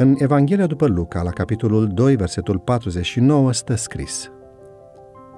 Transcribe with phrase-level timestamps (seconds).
[0.00, 4.30] În Evanghelia după Luca, la capitolul 2, versetul 49, stă scris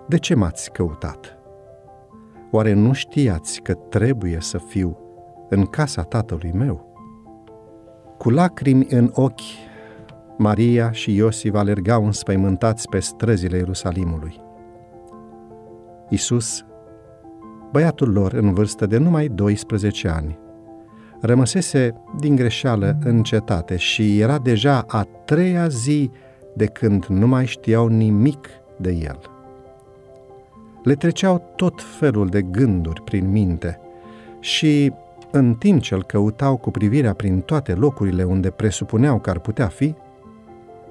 [0.09, 1.39] De ce m-ați căutat?
[2.51, 4.99] Oare nu știați că trebuie să fiu
[5.49, 6.93] în casa tatălui meu?
[8.19, 9.41] Cu lacrimi în ochi,
[10.39, 14.41] Maria și Iosif alergau înspăimântați pe străzile Ierusalimului.
[16.09, 16.65] Isus,
[17.73, 20.39] băiatul lor în vârstă de numai 12 ani,
[21.21, 26.11] rămăsese din greșeală în cetate și era deja a treia zi
[26.55, 29.21] de când nu mai știau nimic de el.
[30.83, 33.81] Le treceau tot felul de gânduri prin minte
[34.41, 34.93] și,
[35.31, 39.67] în timp ce îl căutau cu privirea prin toate locurile unde presupuneau că ar putea
[39.67, 39.95] fi,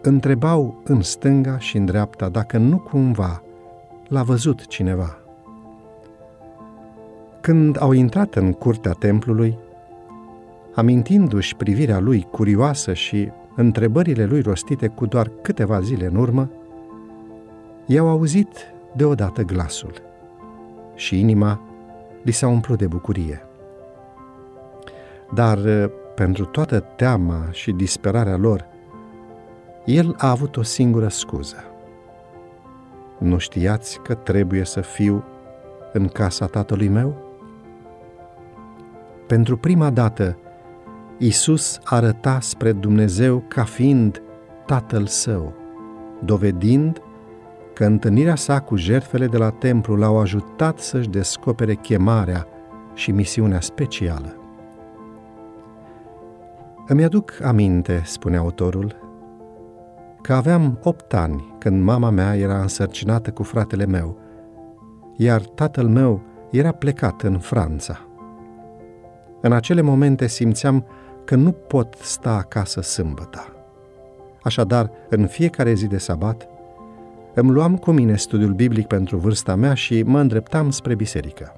[0.01, 3.43] întrebau în stânga și în dreapta dacă nu cumva
[4.07, 5.17] l-a văzut cineva.
[7.41, 9.57] Când au intrat în curtea templului,
[10.79, 16.51] amintindu-și privirea lui curioasă și întrebările lui rostite cu doar câteva zile în urmă,
[17.85, 18.47] i-au auzit
[18.95, 19.93] deodată glasul
[20.95, 21.61] și inima
[22.21, 23.41] li s-a umplut de bucurie.
[25.33, 25.59] Dar
[26.15, 28.65] pentru toată teama și disperarea lor,
[29.85, 31.63] el a avut o singură scuză.
[33.17, 35.23] Nu știați că trebuie să fiu
[35.93, 37.15] în casa tatălui meu?
[39.27, 40.37] Pentru prima dată,
[41.21, 44.21] Isus arăta spre Dumnezeu ca fiind
[44.65, 45.53] Tatăl Său,
[46.23, 47.01] dovedind
[47.73, 52.47] că întâlnirea sa cu jertfele de la templu l-au ajutat să-și descopere chemarea
[52.93, 54.35] și misiunea specială.
[56.87, 58.95] Îmi aduc aminte, spune autorul,
[60.21, 64.17] că aveam opt ani când mama mea era însărcinată cu fratele meu,
[65.15, 67.99] iar tatăl meu era plecat în Franța.
[69.41, 70.85] În acele momente simțeam
[71.29, 73.53] că nu pot sta acasă sâmbătă.
[74.43, 76.47] Așadar, în fiecare zi de sabat,
[77.33, 81.51] îmi luam cu mine studiul biblic pentru vârsta mea și mă îndreptam spre biserică.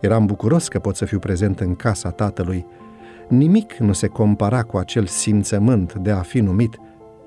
[0.00, 2.66] Eram bucuros că pot să fiu prezent în casa tatălui.
[3.28, 6.78] Nimic nu se compara cu acel simțământ de a fi numit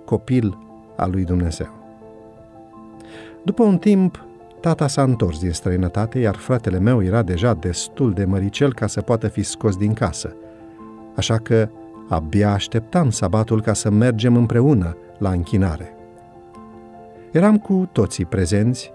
[0.05, 0.57] copil
[0.95, 1.69] al lui Dumnezeu.
[3.43, 4.25] După un timp,
[4.59, 9.01] tata s-a întors din străinătate, iar fratele meu era deja destul de măricel ca să
[9.01, 10.35] poată fi scos din casă–
[11.15, 11.69] așa că
[12.09, 15.95] abia așteptam sabatul ca să mergem împreună la închinare.
[17.31, 18.91] Eram cu toții prezenți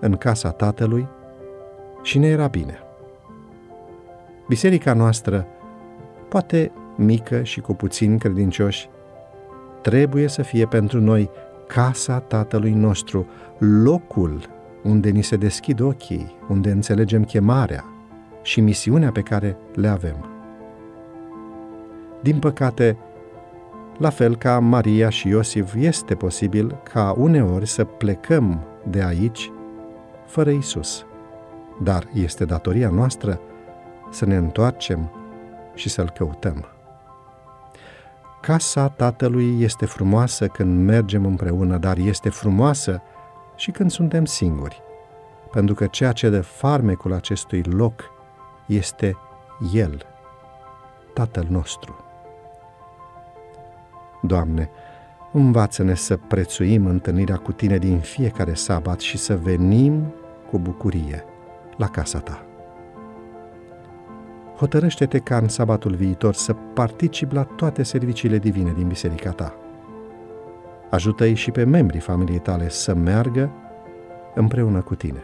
[0.00, 1.06] în casa tatălui
[2.02, 2.78] și ne era bine.
[4.48, 5.46] Biserica noastră,
[6.28, 8.88] poate mică și cu puțini credincioși,
[9.82, 11.30] trebuie să fie pentru noi
[11.66, 13.26] casa Tatălui nostru,
[13.58, 14.40] locul
[14.82, 17.84] unde ni se deschid ochii, unde înțelegem chemarea
[18.42, 20.33] și misiunea pe care le avem.
[22.24, 22.96] Din păcate,
[23.98, 29.52] la fel ca Maria și Iosif, este posibil ca uneori să plecăm de aici
[30.26, 31.06] fără Isus.
[31.82, 33.40] Dar este datoria noastră
[34.10, 35.10] să ne întoarcem
[35.74, 36.64] și să-L căutăm.
[38.40, 43.02] Casa Tatălui este frumoasă când mergem împreună, dar este frumoasă
[43.56, 44.82] și când suntem singuri,
[45.52, 48.10] pentru că ceea ce de farmecul acestui loc
[48.66, 49.16] este
[49.72, 50.06] El,
[51.14, 52.04] Tatăl nostru.
[54.26, 54.70] Doamne,
[55.32, 60.14] învață-ne să prețuim întâlnirea cu Tine din fiecare sabat și să venim
[60.50, 61.24] cu bucurie
[61.76, 62.46] la casa Ta.
[64.56, 69.54] Hotărăște-te ca în sabatul viitor să particip la toate serviciile divine din biserica Ta.
[70.90, 73.50] Ajută-i și pe membrii familiei tale să meargă
[74.34, 75.22] împreună cu Tine.